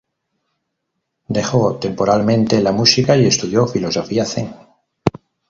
Dejó 1.27 1.75
temporalmente 1.75 2.59
la 2.59 2.71
música 2.71 3.15
y 3.15 3.27
estudió 3.27 3.67
filosofía 3.67 4.25
Zen. 4.25 4.51